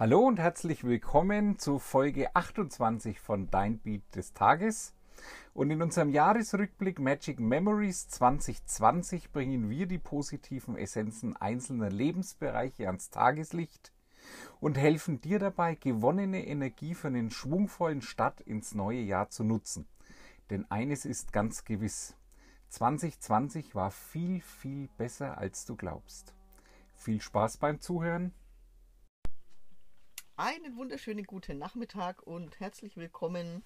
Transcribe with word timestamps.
Hallo 0.00 0.20
und 0.20 0.38
herzlich 0.38 0.82
willkommen 0.82 1.58
zu 1.58 1.78
Folge 1.78 2.34
28 2.34 3.20
von 3.20 3.50
Dein 3.50 3.80
Beat 3.80 4.00
des 4.16 4.32
Tages. 4.32 4.94
Und 5.52 5.70
in 5.70 5.82
unserem 5.82 6.08
Jahresrückblick 6.08 6.98
Magic 6.98 7.38
Memories 7.38 8.08
2020 8.08 9.30
bringen 9.30 9.68
wir 9.68 9.86
die 9.86 9.98
positiven 9.98 10.74
Essenzen 10.78 11.36
einzelner 11.36 11.90
Lebensbereiche 11.90 12.86
ans 12.86 13.10
Tageslicht 13.10 13.92
und 14.58 14.78
helfen 14.78 15.20
dir 15.20 15.38
dabei, 15.38 15.74
gewonnene 15.74 16.46
Energie 16.46 16.94
für 16.94 17.08
einen 17.08 17.30
schwungvollen 17.30 18.00
Start 18.00 18.40
ins 18.40 18.74
neue 18.74 19.02
Jahr 19.02 19.28
zu 19.28 19.44
nutzen. 19.44 19.86
Denn 20.48 20.64
eines 20.70 21.04
ist 21.04 21.30
ganz 21.34 21.66
gewiss, 21.66 22.16
2020 22.70 23.74
war 23.74 23.90
viel, 23.90 24.40
viel 24.40 24.88
besser, 24.96 25.36
als 25.36 25.66
du 25.66 25.76
glaubst. 25.76 26.32
Viel 26.94 27.20
Spaß 27.20 27.58
beim 27.58 27.82
Zuhören 27.82 28.32
einen 30.40 30.74
wunderschönen 30.78 31.26
guten 31.26 31.58
Nachmittag 31.58 32.22
und 32.22 32.60
herzlich 32.60 32.96
willkommen 32.96 33.62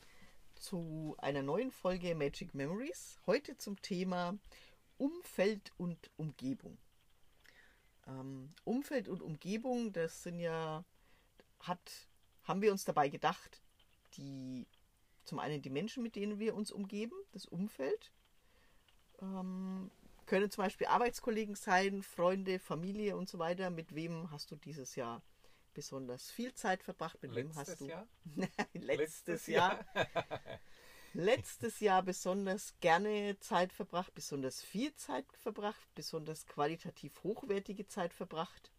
zu 0.56 1.14
einer 1.18 1.40
neuen 1.40 1.70
Folge 1.70 2.16
Magic 2.16 2.52
Memories. 2.52 3.20
Heute 3.26 3.56
zum 3.56 3.80
Thema 3.80 4.36
Umfeld 4.98 5.70
und 5.76 6.10
Umgebung. 6.16 6.76
Ähm, 8.08 8.52
Umfeld 8.64 9.06
und 9.06 9.22
Umgebung, 9.22 9.92
das 9.92 10.24
sind 10.24 10.40
ja, 10.40 10.84
hat, 11.60 12.08
haben 12.42 12.60
wir 12.60 12.72
uns 12.72 12.84
dabei 12.84 13.08
gedacht, 13.08 13.62
die 14.16 14.66
zum 15.22 15.38
einen 15.38 15.62
die 15.62 15.70
Menschen, 15.70 16.02
mit 16.02 16.16
denen 16.16 16.40
wir 16.40 16.56
uns 16.56 16.72
umgeben, 16.72 17.14
das 17.30 17.46
Umfeld, 17.46 18.10
ähm, 19.22 19.92
können 20.26 20.50
zum 20.50 20.64
Beispiel 20.64 20.88
Arbeitskollegen 20.88 21.54
sein, 21.54 22.02
Freunde, 22.02 22.58
Familie 22.58 23.16
und 23.16 23.28
so 23.28 23.38
weiter. 23.38 23.70
Mit 23.70 23.94
wem 23.94 24.32
hast 24.32 24.50
du 24.50 24.56
dieses 24.56 24.96
Jahr 24.96 25.22
besonders 25.74 26.30
viel 26.30 26.54
Zeit 26.54 26.82
verbracht? 26.82 27.22
Mit 27.22 27.34
wem 27.34 27.54
hast 27.54 27.80
du? 27.80 27.88
Jahr? 27.88 28.06
letztes, 28.72 28.82
letztes 28.82 29.46
Jahr. 29.46 29.84
letztes 31.14 31.80
Jahr 31.80 32.02
besonders 32.02 32.74
gerne 32.80 33.36
Zeit 33.40 33.72
verbracht, 33.72 34.14
besonders 34.14 34.62
viel 34.62 34.94
Zeit 34.94 35.26
verbracht, 35.36 35.88
besonders 35.94 36.46
qualitativ 36.46 37.22
hochwertige 37.22 37.86
Zeit 37.86 38.14
verbracht. 38.14 38.72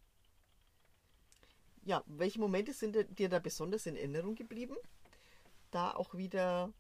Ja, 1.84 2.04
welche 2.08 2.40
Momente 2.40 2.74
sind 2.74 2.98
dir 3.20 3.30
da 3.30 3.40
besonders 3.40 3.86
in 3.86 3.96
Erinnerung 3.96 4.36
geblieben? 4.36 4.76
Da 5.72 5.94
auch 5.94 6.16
wieder 6.16 6.74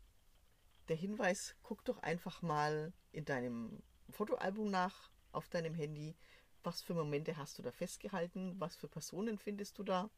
der 0.87 0.95
Hinweis, 0.95 1.55
guck 1.63 1.83
doch 1.85 1.99
einfach 1.99 2.41
mal 2.41 2.91
in 3.11 3.25
deinem 3.25 3.81
Fotoalbum 4.09 4.69
nach 4.69 5.11
auf 5.31 5.47
deinem 5.49 5.73
Handy, 5.73 6.15
was 6.65 6.81
für 6.81 6.93
Momente 6.93 7.37
hast 7.37 7.57
du 7.57 7.61
da 7.61 7.71
festgehalten, 7.71 8.59
was 8.59 8.75
für 8.75 8.87
Personen 8.87 9.37
findest 9.37 9.77
du 9.77 9.83
da 9.83 10.09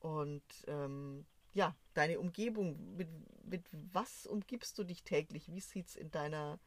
und 0.00 0.42
ähm, 0.66 1.26
ja, 1.54 1.74
deine 1.94 2.20
Umgebung, 2.20 2.96
mit, 2.96 3.08
mit 3.44 3.64
was 3.92 4.26
umgibst 4.26 4.78
du 4.78 4.84
dich 4.84 5.02
täglich? 5.02 5.50
Wie 5.50 5.60
sieht 5.60 5.88
es 5.88 5.96
in 5.96 6.10
deiner, 6.10 6.58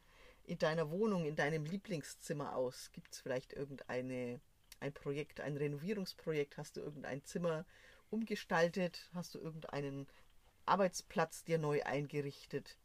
in 0.43 0.57
deiner 0.57 0.89
Wohnung, 0.89 1.25
in 1.25 1.35
deinem 1.35 1.63
Lieblingszimmer 1.63 2.55
aus? 2.55 2.91
Gibt 2.91 3.13
es 3.13 3.19
vielleicht 3.19 3.53
irgendeine 3.53 4.41
ein 4.79 4.93
Projekt, 4.93 5.41
ein 5.41 5.57
Renovierungsprojekt? 5.57 6.57
Hast 6.57 6.77
du 6.77 6.81
irgendein 6.81 7.23
Zimmer 7.23 7.65
umgestaltet? 8.09 9.09
Hast 9.13 9.35
du 9.35 9.39
irgendeinen 9.39 10.07
Arbeitsplatz 10.65 11.43
dir 11.43 11.59
neu 11.59 11.83
eingerichtet? 11.83 12.77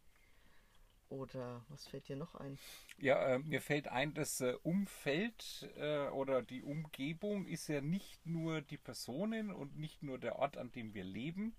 Oder 1.08 1.64
was 1.68 1.86
fällt 1.86 2.08
dir 2.08 2.16
noch 2.16 2.34
ein? 2.34 2.58
Ja, 2.98 3.34
äh, 3.34 3.38
mir 3.38 3.60
fällt 3.60 3.88
ein, 3.88 4.14
das 4.14 4.40
äh, 4.40 4.54
Umfeld 4.62 5.68
äh, 5.76 6.08
oder 6.08 6.42
die 6.42 6.62
Umgebung 6.62 7.46
ist 7.46 7.68
ja 7.68 7.80
nicht 7.80 8.24
nur 8.26 8.62
die 8.62 8.78
Personen 8.78 9.50
und 9.50 9.78
nicht 9.78 10.02
nur 10.02 10.18
der 10.18 10.36
Ort, 10.38 10.56
an 10.56 10.72
dem 10.72 10.94
wir 10.94 11.04
leben, 11.04 11.56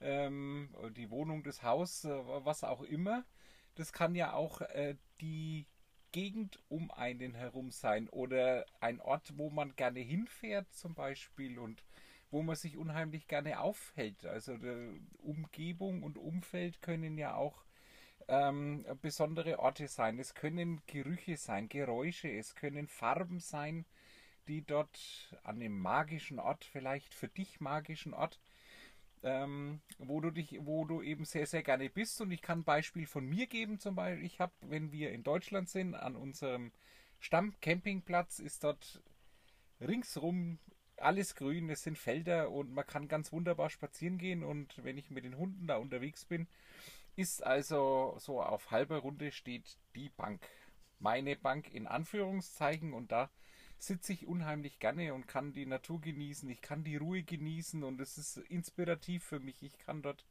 ähm, 0.00 0.74
die 0.96 1.10
Wohnung, 1.10 1.42
das 1.42 1.62
Haus, 1.62 2.04
äh, 2.04 2.10
was 2.44 2.64
auch 2.64 2.82
immer. 2.82 3.24
Das 3.74 3.92
kann 3.92 4.14
ja 4.14 4.32
auch 4.32 4.60
äh, 4.62 4.96
die 5.20 5.66
Gegend 6.12 6.62
um 6.68 6.90
einen 6.90 7.34
herum 7.34 7.70
sein 7.70 8.08
oder 8.08 8.64
ein 8.80 9.00
Ort, 9.00 9.34
wo 9.36 9.50
man 9.50 9.76
gerne 9.76 10.00
hinfährt 10.00 10.72
zum 10.72 10.94
Beispiel 10.94 11.58
und 11.58 11.84
wo 12.30 12.42
man 12.42 12.56
sich 12.56 12.76
unheimlich 12.76 13.28
gerne 13.28 13.60
aufhält. 13.60 14.24
Also 14.24 14.56
Umgebung 15.18 16.02
und 16.02 16.16
Umfeld 16.18 16.80
können 16.80 17.18
ja 17.18 17.34
auch 17.34 17.65
ähm, 18.28 18.84
besondere 19.02 19.58
Orte 19.58 19.88
sein. 19.88 20.18
Es 20.18 20.34
können 20.34 20.80
Gerüche 20.86 21.36
sein, 21.36 21.68
Geräusche, 21.68 22.28
es 22.28 22.54
können 22.54 22.88
Farben 22.88 23.40
sein, 23.40 23.84
die 24.48 24.62
dort 24.62 25.36
an 25.42 25.56
einem 25.56 25.78
magischen 25.78 26.38
Ort, 26.38 26.64
vielleicht 26.64 27.14
für 27.14 27.28
dich 27.28 27.60
magischen 27.60 28.14
Ort, 28.14 28.40
ähm, 29.22 29.80
wo 29.98 30.20
du 30.20 30.30
dich, 30.30 30.58
wo 30.60 30.84
du 30.84 31.02
eben 31.02 31.24
sehr, 31.24 31.46
sehr 31.46 31.62
gerne 31.62 31.90
bist. 31.90 32.20
Und 32.20 32.30
ich 32.30 32.42
kann 32.42 32.60
ein 32.60 32.64
Beispiel 32.64 33.06
von 33.06 33.24
mir 33.26 33.46
geben, 33.46 33.78
zum 33.78 33.94
Beispiel, 33.94 34.24
ich 34.24 34.40
habe, 34.40 34.52
wenn 34.60 34.92
wir 34.92 35.12
in 35.12 35.22
Deutschland 35.22 35.68
sind, 35.68 35.94
an 35.94 36.16
unserem 36.16 36.72
Stammcampingplatz 37.18 38.38
ist 38.38 38.62
dort 38.62 39.02
ringsrum 39.80 40.58
alles 40.98 41.34
grün, 41.34 41.68
es 41.70 41.82
sind 41.82 41.98
Felder 41.98 42.50
und 42.50 42.72
man 42.72 42.86
kann 42.86 43.08
ganz 43.08 43.32
wunderbar 43.32 43.70
spazieren 43.70 44.18
gehen. 44.18 44.42
Und 44.42 44.82
wenn 44.84 44.96
ich 44.98 45.10
mit 45.10 45.24
den 45.24 45.36
Hunden 45.36 45.66
da 45.66 45.76
unterwegs 45.76 46.24
bin, 46.24 46.46
ist 47.16 47.42
also 47.42 48.16
so 48.18 48.42
auf 48.42 48.70
halber 48.70 48.98
Runde 48.98 49.32
steht 49.32 49.78
die 49.94 50.10
Bank. 50.10 50.46
Meine 50.98 51.36
Bank 51.36 51.72
in 51.72 51.86
Anführungszeichen 51.86 52.92
und 52.92 53.10
da 53.10 53.30
sitze 53.78 54.12
ich 54.12 54.26
unheimlich 54.26 54.78
gerne 54.78 55.12
und 55.14 55.26
kann 55.26 55.52
die 55.52 55.66
Natur 55.66 56.00
genießen. 56.00 56.48
Ich 56.48 56.62
kann 56.62 56.84
die 56.84 56.96
Ruhe 56.96 57.22
genießen 57.22 57.82
und 57.84 58.00
es 58.00 58.18
ist 58.18 58.38
inspirativ 58.38 59.24
für 59.24 59.40
mich. 59.40 59.62
Ich 59.62 59.78
kann 59.78 60.02
dort 60.02 60.24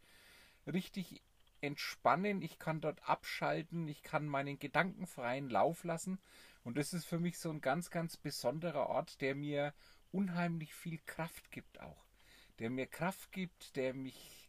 richtig 0.66 1.22
entspannen, 1.62 2.42
ich 2.42 2.60
kann 2.60 2.82
dort 2.82 3.08
abschalten, 3.08 3.88
ich 3.88 4.04
kann 4.04 4.28
meinen 4.28 4.60
gedankenfreien 4.60 5.50
Lauf 5.50 5.84
lassen 5.84 6.20
und 6.64 6.78
das 6.78 6.94
ist 6.94 7.06
für 7.06 7.20
mich 7.20 7.40
so 7.40 7.50
ein 7.50 7.62
ganz, 7.62 7.90
ganz 7.90 8.18
besonderer 8.18 8.88
Ort, 8.88 9.22
der 9.22 9.36
mir 9.36 9.74
unheimlich 10.12 10.74
viel 10.74 11.00
Kraft 11.06 11.52
gibt 11.52 11.80
auch. 11.80 12.06
Der 12.60 12.70
mir 12.70 12.88
Kraft 12.88 13.32
gibt, 13.32 13.76
der 13.76 13.94
mich 13.94 14.45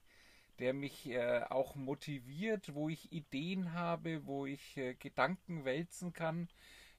der 0.59 0.72
mich 0.72 1.06
äh, 1.06 1.43
auch 1.49 1.75
motiviert, 1.75 2.75
wo 2.75 2.89
ich 2.89 3.12
Ideen 3.12 3.72
habe, 3.72 4.27
wo 4.27 4.47
ich 4.47 4.77
äh, 4.77 4.94
Gedanken 4.94 5.65
wälzen 5.65 6.12
kann, 6.12 6.49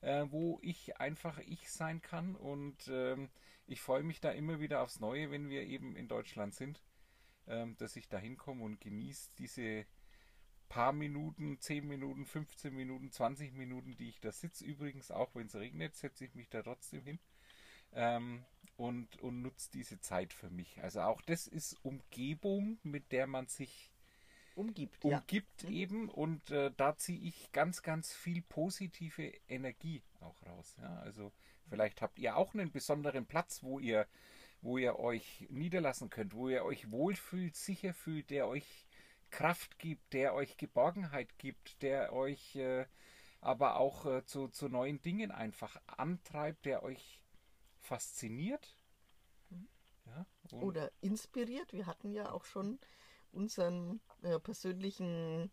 äh, 0.02 0.26
wo 0.30 0.60
ich 0.62 0.98
einfach 0.98 1.40
ich 1.40 1.70
sein 1.70 2.02
kann. 2.02 2.36
Und 2.36 2.88
ähm, 2.90 3.30
ich 3.66 3.82
freue 3.82 4.04
mich 4.04 4.20
da 4.20 4.32
immer 4.32 4.60
wieder 4.60 4.82
aufs 4.82 5.00
Neue, 5.00 5.32
wenn 5.32 5.50
wir 5.50 5.64
eben 5.64 5.96
in 5.96 6.08
Deutschland 6.08 6.54
sind, 6.54 6.82
ähm, 7.48 7.76
dass 7.78 7.96
ich 7.96 8.08
da 8.08 8.18
hinkomme 8.18 8.64
und 8.64 8.80
genieße 8.80 9.32
diese 9.38 9.86
paar 10.70 10.94
Minuten, 10.94 11.60
10 11.60 11.88
Minuten, 11.88 12.26
15 12.26 12.74
Minuten, 12.74 13.12
20 13.12 13.54
Minuten, 13.54 13.96
die 13.96 14.10
ich 14.10 14.20
da 14.20 14.32
sitze. 14.32 14.66
Übrigens 14.66 15.12
auch, 15.12 15.34
wenn 15.36 15.48
es 15.48 15.56
regnet, 15.56 15.96
setze 15.96 16.26
ich 16.26 16.36
mich 16.36 16.50
da 16.50 16.62
trotzdem 16.62 17.04
hin. 17.04 17.20
Ähm, 17.98 18.46
und, 18.78 19.20
und 19.22 19.42
nutzt 19.42 19.74
diese 19.74 20.00
Zeit 20.00 20.34
für 20.34 20.50
mich. 20.52 20.82
Also 20.84 21.02
auch 21.02 21.22
das 21.24 21.48
ist 21.48 21.74
Umgebung, 21.84 22.78
mit 22.84 23.12
der 23.12 23.26
man 23.26 23.48
sich 23.48 23.92
umgibt, 24.56 25.04
umgibt 25.04 25.64
ja. 25.64 25.70
Mhm. 25.70 25.76
eben 25.76 26.10
und 26.10 26.52
äh, 26.52 26.72
da 26.78 26.96
ziehe 26.96 27.20
ich 27.20 27.52
ganz, 27.52 27.82
ganz 27.82 28.14
viel 28.14 28.42
positive 28.44 29.34
Energie 29.48 30.04
auch 30.22 30.36
raus. 30.46 30.76
Ja? 30.80 30.96
Also 31.00 31.32
vielleicht 31.70 32.02
habt 32.02 32.20
ihr 32.20 32.38
auch 32.38 32.54
einen 32.54 32.72
besonderen 32.72 33.26
Platz, 33.26 33.64
wo 33.64 33.80
ihr, 33.80 34.08
wo 34.62 34.78
ihr 34.78 35.00
euch 35.00 35.48
niederlassen 35.50 36.10
könnt, 36.10 36.34
wo 36.34 36.48
ihr 36.50 36.64
euch 36.64 36.92
wohlfühlt, 36.92 37.56
sicher 37.56 37.94
fühlt, 37.94 38.30
der 38.30 38.48
euch 38.48 38.86
Kraft 39.32 39.80
gibt, 39.80 40.14
der 40.14 40.34
euch 40.34 40.58
Geborgenheit 40.58 41.38
gibt, 41.38 41.82
der 41.82 42.14
euch 42.14 42.56
äh, 42.56 42.86
aber 43.42 43.78
auch 43.78 44.06
äh, 44.06 44.26
zu, 44.26 44.48
zu 44.48 44.70
neuen 44.70 45.02
Dingen 45.02 45.32
einfach 45.32 45.80
antreibt, 45.86 46.66
der 46.66 46.84
euch 46.84 47.22
fasziniert. 47.88 48.76
Ja, 50.06 50.26
Oder 50.60 50.92
inspiriert. 51.02 51.74
Wir 51.74 51.86
hatten 51.86 52.12
ja 52.12 52.32
auch 52.32 52.46
schon 52.46 52.80
unseren 53.32 54.00
äh, 54.22 54.40
persönlichen 54.40 55.52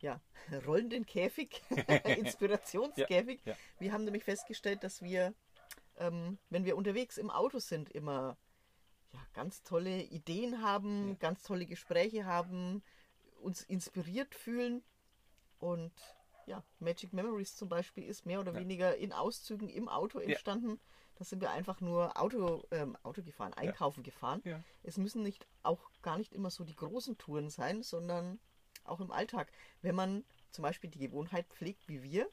ja, 0.00 0.20
rollenden 0.66 1.06
Käfig, 1.06 1.62
Inspirationskäfig. 2.04 3.40
Ja, 3.44 3.52
ja. 3.52 3.58
Wir 3.78 3.92
haben 3.92 4.04
nämlich 4.04 4.24
festgestellt, 4.24 4.84
dass 4.84 5.02
wir, 5.02 5.34
ähm, 5.96 6.38
wenn 6.50 6.64
wir 6.64 6.76
unterwegs 6.76 7.18
im 7.18 7.30
Auto 7.30 7.58
sind, 7.58 7.90
immer 7.90 8.36
ja, 9.12 9.20
ganz 9.32 9.62
tolle 9.62 10.02
Ideen 10.02 10.62
haben, 10.62 11.10
ja. 11.10 11.14
ganz 11.14 11.42
tolle 11.42 11.66
Gespräche 11.66 12.26
haben, 12.26 12.82
uns 13.40 13.62
inspiriert 13.62 14.34
fühlen. 14.34 14.82
Und 15.58 15.92
ja, 16.46 16.62
Magic 16.78 17.12
Memories 17.12 17.56
zum 17.56 17.68
Beispiel 17.68 18.04
ist 18.04 18.26
mehr 18.26 18.40
oder 18.40 18.54
weniger 18.54 18.96
in 18.96 19.12
Auszügen 19.12 19.68
im 19.68 19.88
Auto 19.88 20.18
entstanden. 20.18 20.80
Da 21.18 21.24
sind 21.24 21.42
wir 21.42 21.50
einfach 21.50 21.80
nur 21.80 22.16
Auto, 22.20 22.62
ähm, 22.70 22.96
Auto 23.02 23.22
gefahren, 23.22 23.52
einkaufen 23.54 24.00
ja. 24.00 24.04
gefahren. 24.04 24.40
Ja. 24.44 24.62
Es 24.84 24.98
müssen 24.98 25.22
nicht 25.24 25.48
auch 25.64 25.90
gar 26.00 26.16
nicht 26.16 26.32
immer 26.32 26.50
so 26.50 26.62
die 26.62 26.76
großen 26.76 27.18
Touren 27.18 27.50
sein, 27.50 27.82
sondern 27.82 28.38
auch 28.84 29.00
im 29.00 29.10
Alltag. 29.10 29.50
Wenn 29.82 29.96
man 29.96 30.24
zum 30.52 30.62
Beispiel 30.62 30.90
die 30.90 31.00
Gewohnheit 31.00 31.46
pflegt 31.48 31.88
wie 31.88 32.04
wir, 32.04 32.28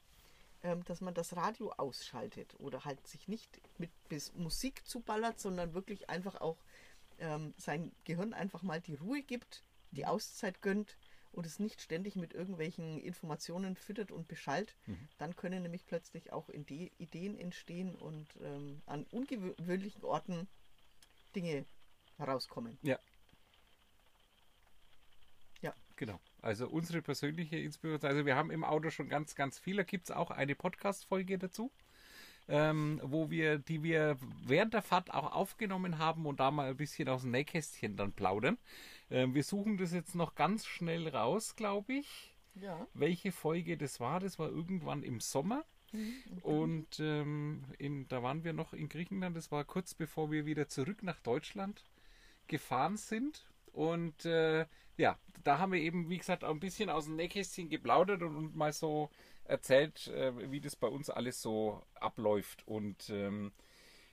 ähm, 0.62 0.84
dass 0.84 1.00
man 1.00 1.14
das 1.14 1.34
Radio 1.34 1.72
ausschaltet 1.72 2.54
oder 2.60 2.84
halt 2.84 3.04
sich 3.08 3.26
nicht 3.26 3.60
mit 3.78 3.90
bis 4.08 4.32
Musik 4.34 4.86
zuballert, 4.86 5.40
sondern 5.40 5.74
wirklich 5.74 6.08
einfach 6.08 6.40
auch 6.40 6.58
ähm, 7.18 7.54
sein 7.56 7.92
Gehirn 8.04 8.34
einfach 8.34 8.62
mal 8.62 8.80
die 8.80 8.94
Ruhe 8.94 9.22
gibt, 9.22 9.64
die 9.90 10.06
Auszeit 10.06 10.62
gönnt 10.62 10.96
und 11.32 11.46
es 11.46 11.58
nicht 11.58 11.80
ständig 11.80 12.16
mit 12.16 12.32
irgendwelchen 12.32 12.98
Informationen 12.98 13.76
füttert 13.76 14.10
und 14.10 14.28
beschallt, 14.28 14.74
mhm. 14.86 15.08
dann 15.18 15.36
können 15.36 15.62
nämlich 15.62 15.86
plötzlich 15.86 16.32
auch 16.32 16.48
Ideen 16.48 17.38
entstehen 17.38 17.94
und 17.94 18.26
ähm, 18.42 18.82
an 18.86 19.04
ungewöhnlichen 19.10 20.04
Orten 20.04 20.48
Dinge 21.34 21.66
herauskommen. 22.16 22.78
Ja. 22.82 22.98
Ja. 25.60 25.74
Genau. 25.96 26.20
Also 26.42 26.68
unsere 26.68 27.02
persönliche 27.02 27.58
Inspiration. 27.58 28.10
Also 28.10 28.26
wir 28.26 28.36
haben 28.36 28.50
im 28.50 28.64
Auto 28.64 28.90
schon 28.90 29.08
ganz, 29.08 29.34
ganz 29.34 29.58
viele. 29.58 29.84
Gibt 29.84 30.04
es 30.04 30.10
auch 30.10 30.30
eine 30.30 30.54
Podcast-Folge 30.54 31.38
dazu? 31.38 31.70
Ähm, 32.48 33.00
wo 33.02 33.28
wir, 33.30 33.58
die 33.58 33.82
wir 33.82 34.16
während 34.44 34.72
der 34.74 34.82
Fahrt 34.82 35.12
auch 35.12 35.32
aufgenommen 35.32 35.98
haben 35.98 36.26
und 36.26 36.38
da 36.38 36.50
mal 36.52 36.70
ein 36.70 36.76
bisschen 36.76 37.08
aus 37.08 37.22
dem 37.22 37.32
Nähkästchen 37.32 37.96
dann 37.96 38.12
plaudern. 38.12 38.56
Ähm, 39.10 39.34
wir 39.34 39.42
suchen 39.42 39.78
das 39.78 39.92
jetzt 39.92 40.14
noch 40.14 40.34
ganz 40.36 40.64
schnell 40.66 41.08
raus, 41.08 41.56
glaube 41.56 41.94
ich. 41.94 42.34
Ja. 42.54 42.86
Welche 42.94 43.32
Folge 43.32 43.76
das 43.76 44.00
war? 44.00 44.20
Das 44.20 44.38
war 44.38 44.48
irgendwann 44.48 45.02
im 45.02 45.20
Sommer. 45.20 45.64
Mhm, 45.92 46.14
Und 46.42 47.00
ähm, 47.00 47.64
in, 47.78 48.08
da 48.08 48.22
waren 48.22 48.44
wir 48.44 48.52
noch 48.52 48.72
in 48.72 48.88
Griechenland. 48.88 49.36
Das 49.36 49.50
war 49.52 49.64
kurz 49.64 49.94
bevor 49.94 50.30
wir 50.30 50.46
wieder 50.46 50.68
zurück 50.68 51.02
nach 51.02 51.20
Deutschland 51.20 51.84
gefahren 52.46 52.96
sind. 52.96 53.46
Und 53.76 54.24
äh, 54.24 54.64
ja, 54.96 55.18
da 55.44 55.58
haben 55.58 55.72
wir 55.72 55.80
eben, 55.80 56.08
wie 56.08 56.16
gesagt, 56.16 56.44
auch 56.44 56.50
ein 56.50 56.60
bisschen 56.60 56.88
aus 56.88 57.04
dem 57.04 57.16
Nähkästchen 57.16 57.68
geplaudert 57.68 58.22
und, 58.22 58.34
und 58.34 58.56
mal 58.56 58.72
so 58.72 59.10
erzählt, 59.44 60.08
äh, 60.08 60.50
wie 60.50 60.60
das 60.60 60.76
bei 60.76 60.88
uns 60.88 61.10
alles 61.10 61.42
so 61.42 61.82
abläuft. 61.94 62.66
Und 62.66 63.10
ähm, 63.10 63.52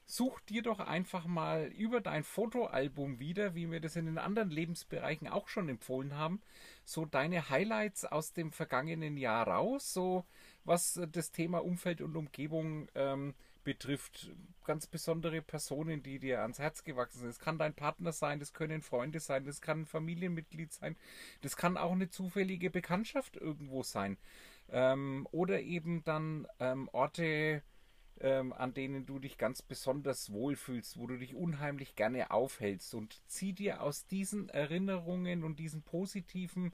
such 0.05 0.41
dir 0.41 0.63
doch 0.63 0.81
einfach 0.81 1.25
mal 1.25 1.67
über 1.67 2.01
dein 2.01 2.23
Fotoalbum 2.23 3.19
wieder, 3.19 3.55
wie 3.55 3.71
wir 3.71 3.79
das 3.79 3.95
in 3.95 4.05
den 4.05 4.17
anderen 4.17 4.49
Lebensbereichen 4.49 5.29
auch 5.29 5.47
schon 5.47 5.69
empfohlen 5.69 6.17
haben, 6.17 6.41
so 6.83 7.05
deine 7.05 7.49
Highlights 7.49 8.03
aus 8.03 8.33
dem 8.33 8.51
vergangenen 8.51 9.15
Jahr 9.15 9.47
raus, 9.47 9.93
so 9.93 10.25
was 10.65 10.99
das 11.09 11.31
Thema 11.31 11.63
Umfeld 11.63 12.01
und 12.01 12.17
Umgebung 12.17 12.89
ähm, 12.95 13.33
betrifft. 13.63 14.31
Ganz 14.65 14.87
besondere 14.87 15.41
Personen, 15.41 16.03
die 16.03 16.19
dir 16.19 16.41
ans 16.41 16.59
Herz 16.59 16.83
gewachsen 16.83 17.19
sind. 17.19 17.29
Es 17.29 17.39
kann 17.39 17.57
dein 17.57 17.73
Partner 17.73 18.11
sein, 18.11 18.39
das 18.39 18.53
können 18.53 18.81
Freunde 18.81 19.19
sein, 19.19 19.45
das 19.45 19.61
kann 19.61 19.81
ein 19.81 19.85
Familienmitglied 19.85 20.71
sein, 20.71 20.95
das 21.41 21.57
kann 21.57 21.77
auch 21.77 21.91
eine 21.91 22.09
zufällige 22.09 22.69
Bekanntschaft 22.69 23.35
irgendwo 23.35 23.83
sein. 23.83 24.17
Ähm, 24.69 25.27
oder 25.31 25.61
eben 25.61 26.03
dann 26.05 26.47
ähm, 26.59 26.89
Orte, 26.93 27.61
ähm, 28.21 28.53
an 28.53 28.73
denen 28.73 29.05
du 29.05 29.19
dich 29.19 29.37
ganz 29.37 29.61
besonders 29.61 30.31
wohlfühlst, 30.31 30.97
wo 30.97 31.07
du 31.07 31.17
dich 31.17 31.35
unheimlich 31.35 31.95
gerne 31.95 32.31
aufhältst 32.31 32.93
und 32.95 33.21
zieh 33.27 33.53
dir 33.53 33.81
aus 33.81 34.07
diesen 34.07 34.49
Erinnerungen 34.49 35.43
und 35.43 35.59
diesen 35.59 35.81
positiven 35.81 36.73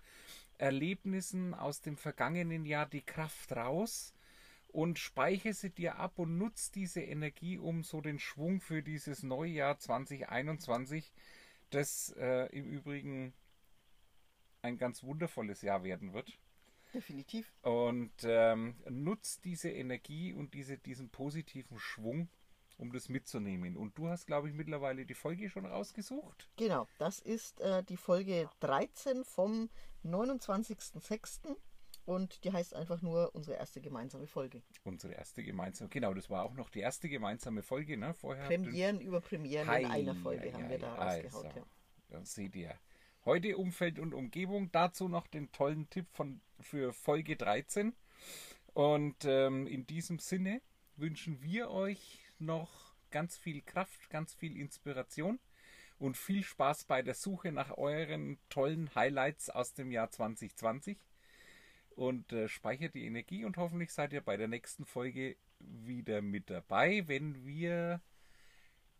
Erlebnissen 0.59 1.53
aus 1.53 1.81
dem 1.81 1.97
vergangenen 1.97 2.65
Jahr 2.65 2.86
die 2.86 3.01
Kraft 3.01 3.53
raus 3.53 4.13
und 4.71 5.00
speichere 5.00 5.54
sie 5.54 5.71
dir 5.71 5.98
ab 5.98 6.19
und 6.19 6.38
nutz 6.38 6.71
diese 6.71 7.01
Energie, 7.01 7.57
um 7.57 7.83
so 7.83 8.01
den 8.01 8.19
Schwung 8.19 8.62
für 8.62 8.83
dieses 8.83 9.24
neue 9.24 9.51
Jahr 9.51 9.80
2021, 9.80 11.12
das 11.69 12.13
äh, 12.18 12.45
im 12.56 12.66
Übrigen 12.66 13.33
ein 14.62 14.77
ganz 14.77 15.04
wundervolles 15.04 15.62
Jahr 15.62 15.83
werden 15.83 16.13
wird. 16.13 16.38
Definitiv. 16.94 17.51
Und 17.62 18.12
ähm, 18.24 18.75
nutzt 18.89 19.45
diese 19.45 19.69
Energie 19.69 20.33
und 20.33 20.54
diese, 20.54 20.77
diesen 20.77 21.10
positiven 21.10 21.80
Schwung, 21.80 22.30
um 22.77 22.92
das 22.92 23.10
mitzunehmen. 23.10 23.77
Und 23.77 23.98
du 23.98 24.07
hast, 24.07 24.25
glaube 24.25 24.50
ich, 24.50 24.56
mittlerweile 24.56 25.06
die 25.06 25.13
Folge 25.13 25.50
schon 25.50 25.65
rausgesucht. 25.65 26.50
Genau, 26.57 26.88
das 26.98 27.19
ist 27.19 27.60
äh, 27.62 27.83
die 27.83 27.98
Folge 27.98 28.50
13 28.62 29.24
vom 29.24 29.69
29.06. 30.04 31.56
Und 32.06 32.44
die 32.44 32.51
heißt 32.51 32.74
einfach 32.74 33.01
nur 33.01 33.36
unsere 33.36 33.57
erste 33.57 33.81
gemeinsame 33.81 34.25
Folge. 34.25 34.63
Unsere 34.84 35.13
erste 35.13 35.44
gemeinsame, 35.44 35.90
genau, 35.90 36.13
das 36.13 36.30
war 36.30 36.44
auch 36.44 36.56
noch 36.56 36.69
die 36.69 36.80
erste 36.80 37.07
gemeinsame 37.07 37.62
Folge, 37.62 37.98
ne? 37.98 38.13
Vorher. 38.13 38.46
Premieren 38.46 39.00
über 39.00 39.22
Premieren 39.22 39.68
Hi, 39.68 39.84
in 39.84 39.92
einer 39.92 40.16
Folge 40.16 40.48
ja, 40.48 40.54
haben 40.54 40.63
ja, 40.63 40.69
wir 40.69 40.80
da 40.80 40.96
rausgehauen. 40.96 41.46
Also, 41.46 41.60
ja. 41.60 41.66
Dann 42.10 42.25
seht 42.25 42.56
ihr. 42.56 42.74
Heute 43.25 43.57
Umfeld 43.57 44.00
und 44.00 44.13
Umgebung. 44.13 44.72
Dazu 44.72 45.07
noch 45.07 45.28
den 45.28 45.51
tollen 45.51 45.90
Tipp 45.90 46.07
von, 46.12 46.42
für 46.60 46.94
Folge 46.94 47.36
13. 47.36 47.94
Und 48.74 49.25
ähm, 49.25 49.68
in 49.68 49.86
diesem 49.86 50.19
Sinne 50.19 50.62
wünschen 50.96 51.42
wir 51.42 51.69
euch 51.69 52.19
noch 52.40 52.96
ganz 53.12 53.38
viel 53.38 53.62
Kraft, 53.62 54.10
ganz 54.10 54.34
viel 54.34 54.57
Inspiration 54.57 55.40
und 55.98 56.18
viel 56.18 56.44
Spaß 56.44 56.86
bei 56.86 57.01
der 57.01 57.13
Suche 57.13 57.51
nach 57.51 57.78
euren 57.78 58.40
tollen 58.50 58.94
Highlights 58.96 59.50
aus 59.50 59.74
dem 59.74 59.92
Jahr 59.92 60.10
2020. 60.10 60.98
Und 62.00 62.31
äh, 62.31 62.48
speichert 62.48 62.96
die 62.96 63.06
Energie 63.06 63.44
und 63.44 63.57
hoffentlich 63.57 63.92
seid 63.92 64.13
ihr 64.13 64.22
bei 64.22 64.38
der 64.38 64.48
nächsten 64.48 64.86
Folge 64.86 65.36
wieder 65.60 66.22
mit 66.22 66.50
dabei, 66.50 67.06
wenn 67.10 67.46
wir 67.46 68.00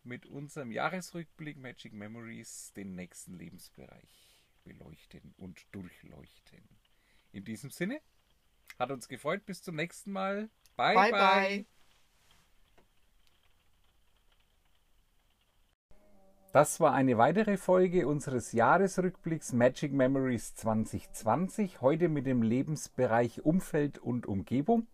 mit 0.02 0.26
unserem 0.26 0.70
Jahresrückblick 0.70 1.56
Magic 1.56 1.94
Memories 1.94 2.74
den 2.74 2.94
nächsten 2.94 3.38
Lebensbereich 3.38 4.44
beleuchten 4.64 5.32
und 5.38 5.64
durchleuchten. 5.72 6.68
In 7.32 7.42
diesem 7.44 7.70
Sinne, 7.70 8.02
hat 8.78 8.90
uns 8.90 9.08
gefreut. 9.08 9.46
Bis 9.46 9.62
zum 9.62 9.76
nächsten 9.76 10.12
Mal. 10.12 10.50
Bye, 10.76 10.94
bye. 10.94 11.10
bye. 11.10 11.20
bye. 11.20 11.66
Das 16.52 16.80
war 16.80 16.94
eine 16.94 17.16
weitere 17.16 17.56
Folge 17.56 18.08
unseres 18.08 18.50
Jahresrückblicks 18.50 19.52
Magic 19.52 19.92
Memories 19.92 20.56
2020, 20.56 21.80
heute 21.80 22.08
mit 22.08 22.26
dem 22.26 22.42
Lebensbereich 22.42 23.44
Umfeld 23.44 23.98
und 23.98 24.26
Umgebung. 24.26 24.88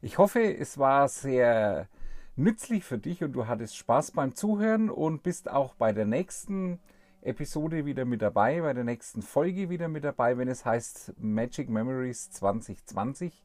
Ich 0.00 0.16
hoffe, 0.16 0.40
es 0.40 0.78
war 0.78 1.10
sehr 1.10 1.90
nützlich 2.36 2.84
für 2.84 2.96
dich 2.96 3.22
und 3.22 3.32
du 3.32 3.46
hattest 3.46 3.76
Spaß 3.76 4.12
beim 4.12 4.34
Zuhören 4.34 4.88
und 4.88 5.22
bist 5.22 5.50
auch 5.50 5.74
bei 5.74 5.92
der 5.92 6.06
nächsten 6.06 6.80
Episode 7.20 7.84
wieder 7.84 8.06
mit 8.06 8.22
dabei, 8.22 8.62
bei 8.62 8.72
der 8.72 8.84
nächsten 8.84 9.20
Folge 9.20 9.68
wieder 9.68 9.88
mit 9.88 10.04
dabei, 10.04 10.38
wenn 10.38 10.48
es 10.48 10.64
heißt 10.64 11.16
Magic 11.18 11.68
Memories 11.68 12.30
2020, 12.30 13.44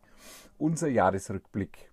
unser 0.58 0.88
Jahresrückblick. 0.88 1.88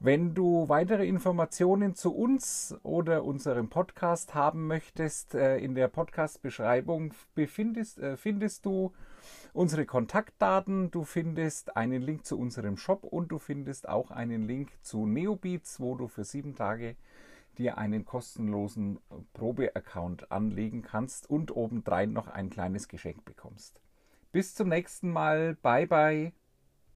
Wenn 0.00 0.32
du 0.32 0.68
weitere 0.68 1.08
Informationen 1.08 1.96
zu 1.96 2.14
uns 2.14 2.72
oder 2.84 3.24
unserem 3.24 3.68
Podcast 3.68 4.32
haben 4.32 4.68
möchtest, 4.68 5.34
äh, 5.34 5.58
in 5.58 5.74
der 5.74 5.88
Podcast-Beschreibung 5.88 7.14
befindest, 7.34 7.98
äh, 7.98 8.16
findest 8.16 8.64
du 8.64 8.92
unsere 9.52 9.86
Kontaktdaten, 9.86 10.92
du 10.92 11.02
findest 11.02 11.76
einen 11.76 12.00
Link 12.00 12.24
zu 12.26 12.38
unserem 12.38 12.76
Shop 12.76 13.02
und 13.02 13.32
du 13.32 13.40
findest 13.40 13.88
auch 13.88 14.12
einen 14.12 14.46
Link 14.46 14.70
zu 14.82 15.04
Neobeats, 15.04 15.80
wo 15.80 15.96
du 15.96 16.06
für 16.06 16.22
sieben 16.22 16.54
Tage 16.54 16.94
dir 17.58 17.76
einen 17.76 18.04
kostenlosen 18.04 19.00
Probe-Account 19.32 20.30
anlegen 20.30 20.82
kannst 20.82 21.28
und 21.28 21.56
obendrein 21.56 22.12
noch 22.12 22.28
ein 22.28 22.50
kleines 22.50 22.86
Geschenk 22.86 23.24
bekommst. 23.24 23.80
Bis 24.30 24.54
zum 24.54 24.68
nächsten 24.68 25.10
Mal. 25.10 25.56
Bye 25.56 25.88
bye. 25.88 26.32